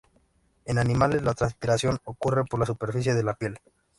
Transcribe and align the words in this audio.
En 0.65 0.79
animales 0.79 1.21
la 1.21 1.35
transpiración 1.35 1.99
ocurre 2.05 2.43
por 2.45 2.59
la 2.59 2.65
superficie 2.65 3.13
de 3.13 3.21
la 3.21 3.35
piel. 3.35 3.59